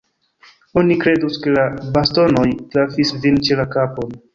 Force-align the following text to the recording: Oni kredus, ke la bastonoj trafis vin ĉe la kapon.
Oni 0.81 0.97
kredus, 1.03 1.37
ke 1.45 1.55
la 1.59 1.67
bastonoj 1.99 2.49
trafis 2.75 3.17
vin 3.23 3.43
ĉe 3.49 3.65
la 3.65 3.73
kapon. 3.79 4.23